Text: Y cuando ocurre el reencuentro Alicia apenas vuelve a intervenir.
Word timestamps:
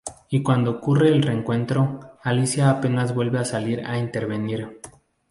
Y 0.31 0.41
cuando 0.41 0.71
ocurre 0.71 1.09
el 1.09 1.21
reencuentro 1.21 2.17
Alicia 2.23 2.71
apenas 2.71 3.13
vuelve 3.13 3.37
a 3.85 3.99
intervenir. 3.99 4.81